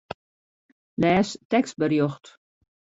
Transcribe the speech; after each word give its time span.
Lês 1.01 1.29
tekstberjocht. 1.51 2.25